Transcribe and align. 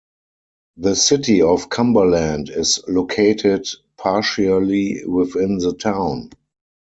The 0.77 0.95
City 0.95 1.43
of 1.43 1.69
Cumberland 1.69 2.49
is 2.49 2.79
located 2.87 3.67
partially 3.97 5.05
within 5.05 5.59
the 5.59 5.75
town. 5.75 6.31